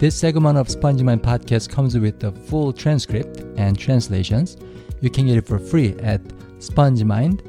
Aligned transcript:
This 0.00 0.16
segment 0.16 0.56
of 0.56 0.68
SpongeMind 0.68 1.20
podcast 1.20 1.68
comes 1.68 1.94
with 1.98 2.18
the 2.20 2.32
full 2.48 2.72
transcript 2.72 3.42
and 3.58 3.78
translations. 3.78 4.56
You 5.02 5.10
can 5.10 5.26
get 5.26 5.36
it 5.36 5.46
for 5.46 5.58
free 5.58 5.94
at 6.02 6.22
spongemind.org. 6.58 7.40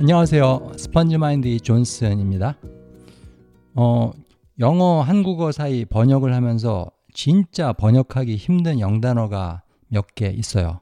안녕하세요. 0.00 0.72
스펀지마인드 0.76 1.58
존슨입니다. 1.60 2.56
어, 3.74 4.10
영어, 4.58 5.00
한국어 5.00 5.52
사이 5.52 5.84
번역을 5.84 6.34
하면서 6.34 6.90
진짜 7.12 7.72
번역하기 7.72 8.36
힘든 8.36 8.80
영단어가 8.80 9.62
몇 9.88 10.14
개 10.16 10.28
있어요. 10.28 10.80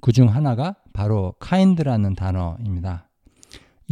그 0.00 0.10
중 0.12 0.28
하나가 0.34 0.74
바로 0.92 1.34
kind라는 1.40 2.14
단어입니다. 2.16 3.08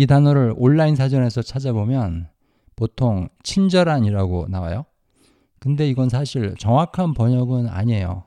이 0.01 0.07
단어를 0.07 0.55
온라인 0.57 0.97
사전에서 0.97 1.43
찾아보면 1.43 2.29
보통 2.75 3.29
친절한이라고 3.43 4.47
나와요. 4.49 4.87
근데 5.59 5.87
이건 5.91 6.09
사실 6.09 6.55
정확한 6.59 7.13
번역은 7.13 7.69
아니에요. 7.69 8.25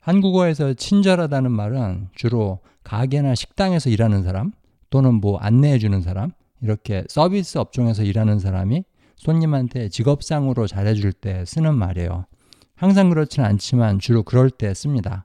한국어에서 0.00 0.74
친절하다는 0.74 1.52
말은 1.52 2.08
주로 2.16 2.58
가게나 2.82 3.36
식당에서 3.36 3.88
일하는 3.88 4.24
사람 4.24 4.50
또는 4.90 5.20
뭐 5.20 5.38
안내해 5.38 5.78
주는 5.78 6.02
사람 6.02 6.32
이렇게 6.60 7.04
서비스 7.08 7.58
업종에서 7.58 8.02
일하는 8.02 8.40
사람이 8.40 8.82
손님한테 9.14 9.90
직업상으로 9.90 10.66
잘해줄 10.66 11.12
때 11.12 11.44
쓰는 11.46 11.76
말이에요. 11.76 12.26
항상 12.74 13.10
그렇지는 13.10 13.48
않지만 13.48 14.00
주로 14.00 14.24
그럴 14.24 14.50
때 14.50 14.74
씁니다. 14.74 15.24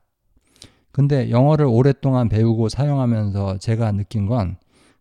근데 0.91 1.31
영어를 1.31 1.65
오랫동안 1.65 2.29
배우고 2.29 2.69
사용하면서 2.69 3.57
제가 3.57 3.93
느낀 3.93 4.27
건 4.27 4.57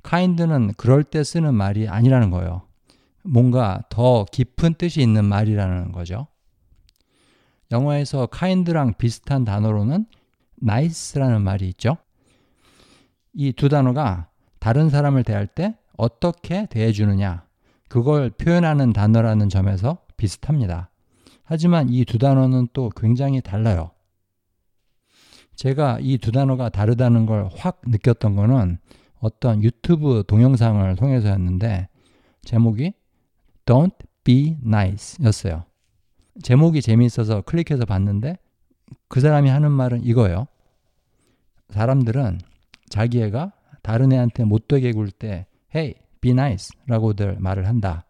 kind는 0.09 0.75
그럴 0.77 1.03
때 1.05 1.25
쓰는 1.25 1.55
말이 1.55 1.89
아니라는 1.89 2.31
거예요. 2.31 2.63
뭔가 3.25 3.83
더 3.91 4.25
깊은 4.31 4.75
뜻이 4.75 5.03
있는 5.03 5.25
말이라는 5.25 5.93
거죠. 5.93 6.29
영어에서 7.73 8.27
kind랑 8.27 8.95
비슷한 8.99 9.45
단어로는 9.45 10.07
nice라는 10.63 11.43
말이 11.43 11.69
있죠. 11.71 11.97
이 13.35 13.53
두 13.53 13.69
단어가 13.69 14.29
다른 14.61 14.89
사람을 14.89 15.25
대할 15.25 15.47
때 15.47 15.77
어떻게 15.97 16.67
대해주느냐, 16.67 17.45
그걸 17.89 18.31
표현하는 18.31 18.93
단어라는 18.93 19.49
점에서 19.49 19.99
비슷합니다. 20.17 20.91
하지만 21.45 21.89
이 21.91 22.05
두 22.05 22.19
단어는 22.19 22.69
또 22.73 22.91
굉장히 22.97 23.41
달라요. 23.41 23.91
제가 25.57 25.99
이 26.01 26.19
두 26.19 26.33
단어가 26.33 26.69
다르다는 26.69 27.27
걸 27.27 27.49
확 27.59 27.81
느꼈던 27.87 28.37
거는 28.37 28.79
어떤 29.19 29.63
유튜브 29.63 30.23
동영상을 30.27 30.95
통해서였는데 30.97 31.89
제목이 32.43 32.93
Don't 33.65 33.97
be 34.25 34.59
nice 34.65 35.25
였어요. 35.25 35.65
제목이 36.43 36.83
재미있어서 36.83 37.43
클릭해서 37.43 37.85
봤는데 37.87 38.37
그 39.09 39.21
사람이 39.21 39.49
하는 39.49 39.73
말은 39.73 40.05
이거예요. 40.05 40.47
사람들은 41.71 42.41
자기 42.89 43.23
애가 43.23 43.53
다른 43.83 44.13
애한테 44.13 44.45
못되게 44.45 44.93
굴 44.93 45.11
때 45.11 45.47
Hey, 45.75 45.95
be 46.21 46.33
nice 46.33 46.71
라고들 46.87 47.37
말을 47.41 47.67
한다. 47.67 48.07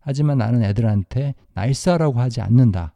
하지만 0.00 0.38
나는 0.38 0.62
애들한테 0.62 1.34
nice하라고 1.56 2.20
하지 2.20 2.40
않는다. 2.40 2.94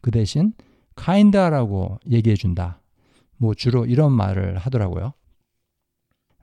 그 0.00 0.10
대신 0.10 0.52
kind하라고 0.96 1.98
얘기해 2.10 2.36
준다. 2.36 2.80
뭐 3.36 3.54
주로 3.54 3.84
이런 3.86 4.12
말을 4.12 4.58
하더라고요. 4.58 5.12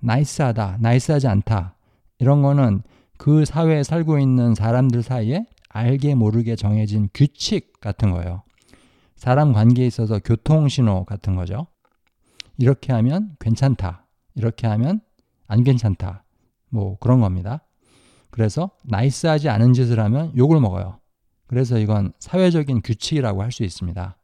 nice하다, 0.02 0.78
nice하지 0.82 1.28
않다. 1.28 1.76
이런 2.20 2.42
거는 2.42 2.82
그 3.18 3.46
사회에 3.46 3.84
살고 3.84 4.20
있는 4.20 4.56
사람들 4.56 5.04
사이에 5.04 5.46
알게 5.70 6.16
모르게 6.16 6.56
정해진 6.56 7.10
규칙 7.14 7.80
같은 7.80 8.12
거예요. 8.12 8.44
사람 9.16 9.54
관계에 9.54 9.86
있어서 9.86 10.20
교통신호 10.20 11.06
같은 11.06 11.36
거죠. 11.36 11.68
이렇게 12.58 12.92
하면 12.94 13.36
괜찮다. 13.40 14.08
이렇게 14.36 14.68
하면 14.68 15.02
안 15.48 15.64
괜찮다. 15.64 16.24
뭐 16.70 16.98
그런 17.00 17.22
겁니다. 17.22 17.64
그래서 18.32 18.72
나이스하지 18.86 19.50
않은 19.50 19.74
짓을 19.74 20.00
하면 20.00 20.36
욕을 20.38 20.60
먹어요. 20.60 21.00
그래서 21.48 21.78
이건 21.78 22.14
사회적인 22.20 22.82
규칙이라고 22.82 23.44
할 23.44 23.52
수 23.52 23.64
있습니다. 23.64 24.18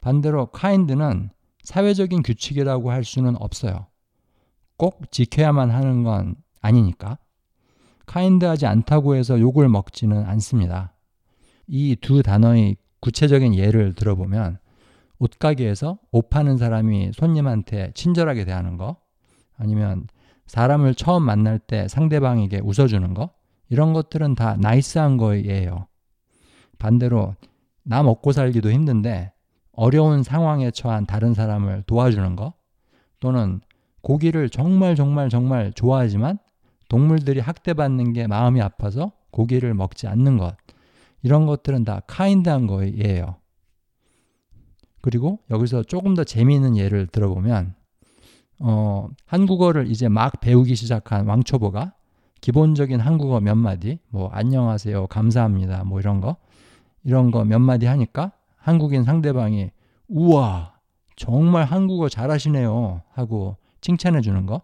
반대로 0.00 0.50
kind는 0.50 1.30
사회적인 1.62 2.22
규칙이라고 2.22 2.90
할 2.90 3.04
수는 3.04 3.36
없어요. 3.36 3.86
꼭 4.76 5.10
지켜야만 5.10 5.70
하는 5.70 6.02
건 6.02 6.34
아니니까. 6.60 7.18
카인드하지 8.06 8.66
않다고 8.66 9.14
해서 9.14 9.38
욕을 9.40 9.68
먹지는 9.68 10.24
않습니다. 10.24 10.94
이 11.66 11.96
두 12.00 12.22
단어의 12.22 12.76
구체적인 13.00 13.54
예를 13.54 13.94
들어보면 13.94 14.58
옷가게에서 15.18 15.98
옷 16.10 16.30
파는 16.30 16.56
사람이 16.56 17.12
손님한테 17.14 17.92
친절하게 17.94 18.44
대하는 18.44 18.76
거 18.76 18.96
아니면 19.56 20.06
사람을 20.46 20.94
처음 20.94 21.22
만날 21.22 21.58
때 21.58 21.86
상대방에게 21.88 22.60
웃어주는 22.62 23.14
거 23.14 23.30
이런 23.68 23.92
것들은 23.92 24.34
다 24.34 24.56
나이스한 24.56 25.16
거예요. 25.16 25.86
반대로 26.78 27.36
나 27.84 28.02
먹고 28.02 28.32
살기도 28.32 28.70
힘든데 28.70 29.32
어려운 29.72 30.22
상황에 30.22 30.70
처한 30.70 31.06
다른 31.06 31.32
사람을 31.34 31.84
도와주는 31.86 32.36
거 32.36 32.54
또는 33.20 33.60
고기를 34.02 34.50
정말 34.50 34.94
정말 34.96 35.28
정말 35.28 35.72
좋아하지만 35.72 36.38
동물들이 36.88 37.40
학대받는 37.40 38.12
게 38.12 38.26
마음이 38.26 38.60
아파서 38.60 39.12
고기를 39.30 39.74
먹지 39.74 40.06
않는 40.06 40.36
것. 40.36 40.56
이런 41.22 41.46
것들은 41.46 41.84
다 41.84 42.02
카인드한 42.06 42.66
거예요. 42.66 43.36
그리고 45.00 45.38
여기서 45.50 45.84
조금 45.84 46.14
더 46.14 46.24
재미있는 46.24 46.76
예를 46.76 47.06
들어보면 47.06 47.74
어, 48.60 49.08
한국어를 49.26 49.88
이제 49.90 50.08
막 50.08 50.40
배우기 50.40 50.76
시작한 50.76 51.26
왕초보가 51.26 51.94
기본적인 52.40 53.00
한국어 53.00 53.40
몇 53.40 53.54
마디, 53.56 53.98
뭐 54.08 54.28
안녕하세요, 54.32 55.06
감사합니다, 55.06 55.84
뭐 55.84 56.00
이런 56.00 56.20
거 56.20 56.36
이런 57.04 57.30
거 57.30 57.44
몇 57.44 57.58
마디 57.60 57.86
하니까 57.86 58.32
한국인 58.56 59.04
상대방이 59.04 59.70
우와 60.08 60.74
정말 61.16 61.64
한국어 61.64 62.08
잘하시네요 62.08 63.02
하고 63.12 63.56
칭찬해 63.82 64.22
주는 64.22 64.46
거 64.46 64.62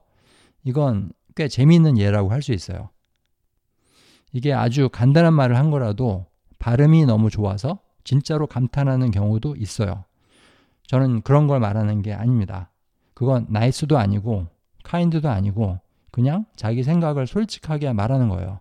이건 0.65 1.13
꽤 1.37 1.47
재미있는 1.49 1.99
예라고 1.99 2.31
할 2.31 2.43
수 2.43 2.53
있어요. 2.53 2.89
이게 4.33 4.53
아주 4.53 4.89
간단한 4.89 5.35
말을 5.35 5.57
한 5.57 5.71
거라도 5.71 6.27
발음이 6.59 7.05
너무 7.07 7.31
좋아서 7.31 7.79
진짜로 8.05 8.47
감탄하는 8.47 9.11
경우도 9.11 9.57
있어요. 9.57 10.05
저는 10.87 11.23
그런 11.23 11.47
걸 11.47 11.61
말하는 11.61 12.03
게 12.03 12.13
아닙니다. 12.13 12.71
그건 13.15 13.47
나이스도 13.51 13.99
아니고 13.99 14.47
카인드도 14.85 15.29
아니고 15.29 15.79
그냥 16.11 16.47
자기 16.57 16.83
생각을 16.83 17.27
솔직하게 17.27 17.93
말하는 17.93 18.29
거예요. 18.29 18.61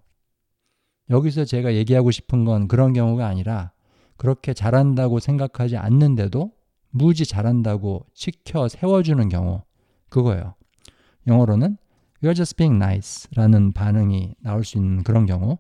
여기서 1.10 1.46
제가 1.46 1.74
얘기하고 1.74 2.12
싶은 2.12 2.44
건 2.44 2.68
그런 2.68 2.94
경우가 2.94 3.26
아니라 3.26 3.72
그렇게 4.18 4.54
잘한다고 4.54 5.20
생각하지 5.20 5.78
않는데도 5.78 6.52
무지 6.90 7.26
잘한다고 7.26 8.06
치켜 8.14 8.68
세워주는 8.68 9.30
경우 9.30 9.62
그거예요. 10.10 10.56
영어로는 11.28 11.78
You're 12.24 12.36
just 12.36 12.56
being 12.56 12.82
nice 12.84 13.30
라는 13.36 13.74
반응이 13.74 14.36
나올 14.40 14.64
수 14.64 14.78
있는 14.78 15.04
그런 15.04 15.26
경우 15.26 15.58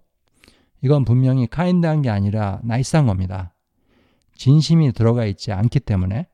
이건 0.81 1.06
분명히 1.06 1.47
kind한 1.47 2.02
게 2.02 2.09
아니라 2.09 2.62
nice한 2.63 3.08
겁니다. 3.08 3.53
진심이 4.35 4.91
들어가 4.94 5.25
있지 5.25 5.52
않기 5.52 5.80
때문에 5.81 6.28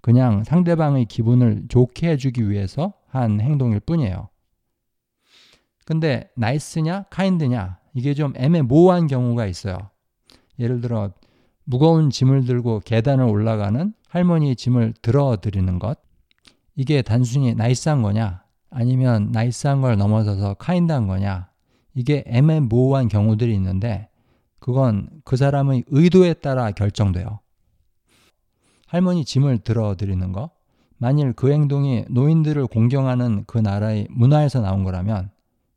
그냥 0.00 0.44
상대방의 0.44 1.06
기분을 1.06 1.64
좋게 1.68 2.10
해주기 2.10 2.48
위해서 2.50 2.94
한 3.08 3.40
행동일 3.40 3.80
뿐이에요. 3.80 4.28
근데 5.84 6.30
nice냐 6.36 7.04
kind냐 7.04 7.78
이게 7.94 8.14
좀 8.14 8.32
애매모호한 8.36 9.06
경우가 9.06 9.46
있어요. 9.46 9.90
예를 10.58 10.80
들어 10.80 11.12
무거운 11.64 12.10
짐을 12.10 12.44
들고 12.44 12.80
계단을 12.80 13.24
올라가는 13.24 13.92
할머니 14.08 14.54
짐을 14.56 14.94
들어드리는 15.02 15.78
것 15.78 15.98
이게 16.78 17.02
단순히 17.02 17.56
나이스한 17.56 18.02
거냐 18.02 18.44
아니면 18.70 19.32
나이스한 19.32 19.80
걸 19.80 19.96
넘어서서 19.96 20.54
카인드한 20.54 21.08
거냐 21.08 21.48
이게 21.92 22.22
애매모호한 22.28 23.08
경우들이 23.08 23.52
있는데 23.56 24.08
그건 24.60 25.10
그 25.24 25.36
사람의 25.36 25.84
의도에 25.88 26.34
따라 26.34 26.70
결정돼요. 26.70 27.40
할머니 28.86 29.24
짐을 29.24 29.58
들어드리는 29.58 30.30
거 30.30 30.50
만일 30.98 31.32
그 31.32 31.50
행동이 31.50 32.04
노인들을 32.10 32.68
공경하는 32.68 33.42
그 33.48 33.58
나라의 33.58 34.06
문화에서 34.10 34.60
나온 34.60 34.84
거라면 34.84 35.32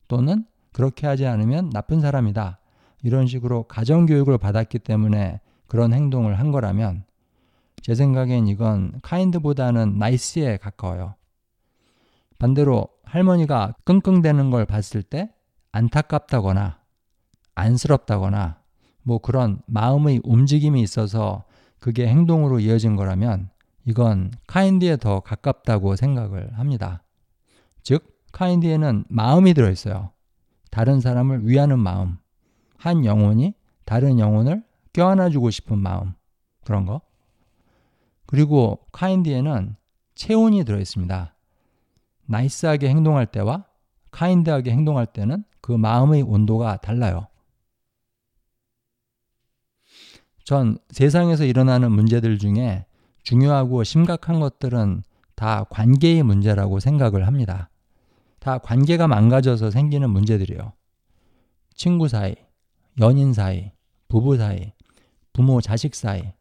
또는 0.08 0.46
그렇게 0.72 1.08
하지 1.08 1.26
않으면 1.26 1.72
나쁜 1.72 2.00
사람이다. 2.00 2.60
이런 3.02 3.26
식으로 3.26 3.64
가정교육을 3.64 4.38
받았기 4.38 4.78
때문에 4.78 5.40
그런 5.66 5.94
행동을 5.94 6.38
한 6.38 6.52
거라면 6.52 7.06
제 7.82 7.96
생각엔 7.96 8.48
이건 8.48 9.00
카인드보다는 9.02 9.98
나이스에 9.98 10.58
가까워요. 10.58 11.16
반대로 12.38 12.88
할머니가 13.04 13.76
끙끙대는 13.86 14.50
걸 14.50 14.66
봤을 14.66 15.04
때 15.04 15.32
안타깝다거나 15.72 16.80
안쓰럽다거나 17.56 18.62
뭐 19.04 19.18
그런 19.20 19.62
마음의 19.68 20.22
움직임이 20.24 20.82
있어서 20.82 21.44
그게 21.80 22.08
행동으로 22.08 22.60
이어진 22.60 22.96
거라면 22.96 23.50
이건 23.86 24.32
카인드에 24.48 24.98
더 24.98 25.20
가깝다고 25.22 25.96
생각을 25.96 26.58
합니다. 26.58 27.04
즉, 27.84 28.22
카인드에는 28.32 29.06
마음이 29.10 29.54
들어있어요. 29.54 30.12
다른 30.70 31.00
사람을 31.02 31.48
위하는 31.48 31.80
마음. 31.80 32.18
한 32.78 33.06
영혼이 33.06 33.54
다른 33.86 34.20
영혼을 34.20 34.64
껴안아주고 34.94 35.50
싶은 35.50 35.78
마음. 35.80 36.14
그런 36.64 36.86
거. 36.86 37.02
그리고 38.32 38.80
카인드에는 38.94 39.76
체온이 40.16 40.64
들어 40.64 40.80
있습니다. 40.80 41.36
나이스하게 42.28 42.88
행동할 42.88 43.26
때와 43.26 43.66
카인드하게 44.12 44.72
행동할 44.72 45.06
때는 45.06 45.44
그 45.60 45.74
마음의 45.74 46.22
온도가 46.22 46.78
달라요. 46.78 47.28
전 50.46 50.78
세상에서 50.92 51.44
일어나는 51.44 51.92
문제들 51.92 52.40
중에 52.40 52.86
중요하고 53.24 53.84
심각한 53.84 54.40
것들은 54.40 55.04
다 55.36 55.66
관계의 55.66 56.24
문제라고 56.24 56.80
생각을 56.80 57.28
합니다. 57.28 57.70
다 58.40 58.60
관계가 58.60 59.10
망가져서 59.10 59.72
생기는 59.72 60.10
문제들이요. 60.10 60.72
친구 61.76 62.08
사이, 62.08 62.36
연인 63.02 63.34
사이, 63.34 63.72
부부 64.08 64.38
사이, 64.38 64.72
부모 65.34 65.60
자식 65.60 65.96
사이, 65.96 66.32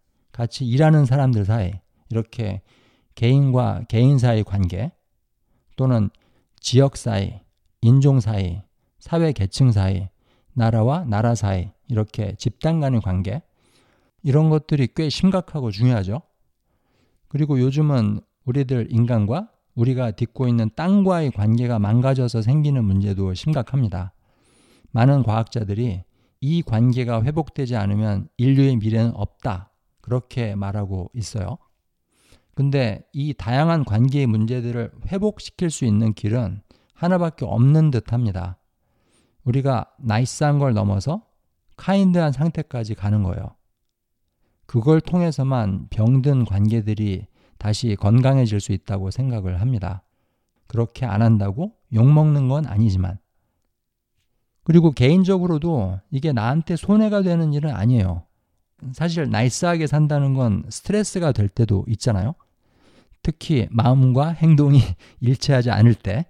같이 0.41 0.65
일하는 0.65 1.05
사람들 1.05 1.45
사이, 1.45 1.71
이렇게 2.09 2.63
개인과 3.15 3.83
개인 3.91 4.19
사이 4.19 4.43
관계, 4.43 4.91
또는 5.77 6.09
지역 6.61 6.97
사이, 6.97 7.41
인종 7.83 8.21
사이, 8.21 8.63
사회 8.99 9.33
계층 9.33 9.71
사이, 9.71 10.09
나라와 10.55 11.05
나라 11.05 11.35
사이, 11.35 11.69
이렇게 11.89 12.37
집단 12.39 12.81
간의 12.81 13.03
관계, 13.03 13.43
이런 14.23 14.49
것들이 14.49 14.89
꽤 14.97 15.11
심각하고 15.11 15.71
중요하죠. 15.71 16.23
그리고 17.29 17.61
요즘은 17.61 18.21
우리들 18.47 18.87
인간과 18.89 19.51
우리가 19.75 20.13
딛고 20.13 20.49
있는 20.49 20.71
땅과의 20.75 21.33
관계가 21.33 21.79
망가져서 21.79 22.41
생기는 22.41 22.83
문제도 22.83 23.35
심각합니다. 23.35 24.15
많은 24.93 25.23
과학자들이 25.23 26.03
이 26.41 26.63
관계가 26.63 27.25
회복되지 27.25 27.77
않으면 27.77 28.31
인류의 28.39 28.77
미래는 28.77 29.13
없다. 29.15 29.70
그렇게 30.01 30.55
말하고 30.55 31.11
있어요. 31.15 31.59
근데 32.55 33.03
이 33.13 33.33
다양한 33.33 33.85
관계의 33.85 34.27
문제들을 34.27 34.93
회복시킬 35.07 35.71
수 35.71 35.85
있는 35.85 36.13
길은 36.13 36.63
하나밖에 36.95 37.45
없는 37.47 37.91
듯 37.91 38.13
합니다. 38.13 38.59
우리가 39.45 39.91
나이스한 39.99 40.59
걸 40.59 40.75
넘어서 40.75 41.25
카인드한 41.77 42.33
상태까지 42.33 42.95
가는 42.95 43.23
거예요. 43.23 43.57
그걸 44.67 45.01
통해서만 45.01 45.89
병든 45.91 46.45
관계들이 46.45 47.27
다시 47.59 47.97
건강해질 47.97 48.61
수 48.61 48.73
있다고 48.73 49.11
생각을 49.11 49.61
합니다. 49.61 50.03
그렇게 50.67 51.07
안 51.07 51.23
한다고 51.23 51.75
욕먹는 51.93 52.49
건 52.49 52.67
아니지만. 52.67 53.19
그리고 54.63 54.93
개인적으로도 54.93 55.99
이게 56.11 56.33
나한테 56.33 56.77
손해가 56.77 57.23
되는 57.23 57.53
일은 57.53 57.75
아니에요. 57.75 58.25
사실 58.93 59.29
나이스하게 59.31 59.87
산다는 59.87 60.35
건 60.35 60.65
스트레스가 60.69 61.33
될 61.33 61.49
때도 61.49 61.85
있잖아요. 61.89 62.35
특히 63.23 63.69
마음과 63.71 64.31
행동이 64.31 64.81
일치하지 65.21 65.71
않을 65.71 65.95
때. 65.95 66.27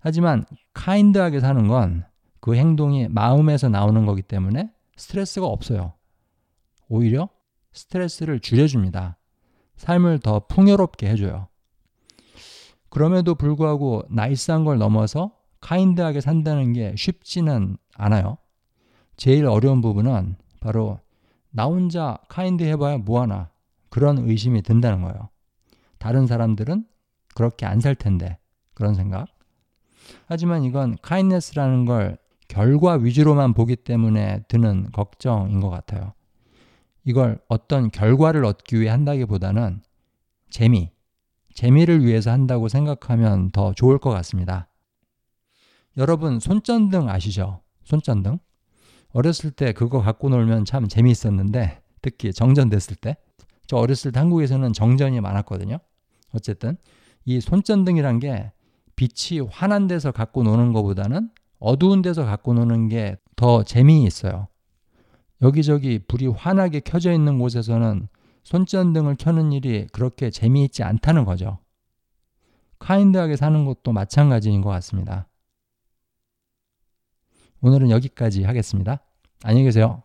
하지만 0.00 0.44
카인드하게 0.72 1.40
사는 1.40 1.66
건 1.68 2.04
그 2.46 2.54
행동이 2.54 3.08
마음에서 3.08 3.68
나오는 3.68 4.06
거기 4.06 4.22
때문에 4.22 4.70
스트레스가 4.96 5.46
없어요. 5.46 5.94
오히려 6.88 7.28
스트레스를 7.72 8.38
줄여줍니다. 8.38 9.18
삶을 9.78 10.20
더 10.20 10.46
풍요롭게 10.46 11.08
해줘요. 11.08 11.48
그럼에도 12.88 13.34
불구하고 13.34 14.04
nice한 14.10 14.64
걸 14.64 14.78
넘어서 14.78 15.32
kind하게 15.60 16.20
산다는 16.20 16.72
게 16.72 16.94
쉽지는 16.96 17.76
않아요. 17.96 18.38
제일 19.16 19.46
어려운 19.46 19.80
부분은 19.80 20.36
바로 20.60 21.00
나 21.56 21.64
혼자 21.64 22.18
kind 22.28 22.62
해봐야 22.64 22.98
뭐하나 22.98 23.50
그런 23.88 24.18
의심이 24.18 24.60
든다는 24.60 25.00
거예요. 25.00 25.30
다른 25.98 26.26
사람들은 26.26 26.84
그렇게 27.34 27.64
안 27.64 27.80
살 27.80 27.94
텐데 27.94 28.38
그런 28.74 28.94
생각. 28.94 29.26
하지만 30.26 30.64
이건 30.64 30.98
kindness라는 31.00 31.86
걸 31.86 32.18
결과 32.48 32.92
위주로만 32.92 33.54
보기 33.54 33.74
때문에 33.76 34.42
드는 34.48 34.90
걱정인 34.92 35.60
것 35.60 35.70
같아요. 35.70 36.12
이걸 37.04 37.40
어떤 37.48 37.90
결과를 37.90 38.44
얻기 38.44 38.78
위해 38.78 38.90
한다기보다는 38.90 39.80
재미, 40.50 40.92
재미를 41.54 42.04
위해서 42.04 42.30
한다고 42.30 42.68
생각하면 42.68 43.50
더 43.50 43.72
좋을 43.72 43.96
것 43.98 44.10
같습니다. 44.10 44.68
여러분 45.96 46.38
손전등 46.38 47.08
아시죠? 47.08 47.62
손전등? 47.84 48.40
어렸을 49.16 49.50
때 49.50 49.72
그거 49.72 50.00
갖고 50.00 50.28
놀면 50.28 50.64
참 50.64 50.88
재미있었는데 50.88 51.80
특히 52.02 52.32
정전 52.32 52.68
됐을 52.68 52.96
때. 52.96 53.16
저 53.66 53.76
어렸을 53.78 54.12
때 54.12 54.20
한국에서는 54.20 54.72
정전이 54.72 55.20
많았거든요. 55.20 55.78
어쨌든 56.32 56.76
이 57.24 57.40
손전등이란 57.40 58.20
게 58.20 58.52
빛이 58.94 59.40
환한 59.40 59.86
데서 59.86 60.12
갖고 60.12 60.42
노는 60.42 60.72
것보다는 60.72 61.30
어두운 61.58 62.02
데서 62.02 62.24
갖고 62.24 62.54
노는 62.54 62.88
게 62.88 63.16
더 63.36 63.62
재미있어요. 63.62 64.48
여기저기 65.42 65.98
불이 65.98 66.28
환하게 66.28 66.80
켜져 66.80 67.12
있는 67.12 67.38
곳에서는 67.38 68.08
손전등을 68.42 69.16
켜는 69.16 69.52
일이 69.52 69.86
그렇게 69.92 70.30
재미있지 70.30 70.82
않다는 70.82 71.26
거죠. 71.26 71.58
카인드하게 72.78 73.36
사는 73.36 73.64
것도 73.64 73.92
마찬가지인 73.92 74.62
것 74.62 74.70
같습니다. 74.70 75.28
오늘은 77.60 77.90
여기까지 77.90 78.44
하겠습니다. 78.44 79.00
안녕히 79.46 79.62
계세요. 79.66 80.02